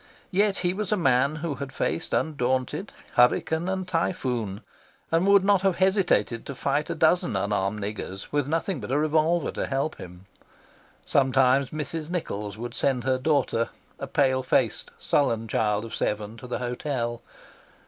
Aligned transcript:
Yet 0.31 0.57
he 0.65 0.73
was 0.73 0.91
a 0.91 0.97
man 0.97 1.35
who 1.45 1.53
had 1.53 1.71
faced 1.71 2.11
undaunted 2.11 2.91
hurricane 3.13 3.69
and 3.69 3.87
typhoon, 3.87 4.61
and 5.11 5.27
would 5.27 5.43
not 5.45 5.61
have 5.61 5.75
hesitated 5.75 6.43
to 6.47 6.55
fight 6.55 6.89
a 6.89 6.95
dozen 6.95 7.35
unarmed 7.35 7.79
niggers 7.79 8.31
with 8.31 8.47
nothing 8.47 8.79
but 8.79 8.89
a 8.91 8.97
revolver 8.97 9.51
to 9.51 9.67
help 9.67 9.97
him. 9.97 10.25
Sometimes 11.05 11.69
Mrs. 11.69 12.09
Nichols 12.09 12.57
would 12.57 12.73
send 12.73 13.03
her 13.03 13.19
daughter, 13.19 13.69
a 13.99 14.07
pale 14.07 14.41
faced, 14.41 14.89
sullen 14.97 15.47
child 15.47 15.85
of 15.85 15.93
seven, 15.93 16.35
to 16.37 16.47
the 16.47 16.57
hotel. 16.57 17.21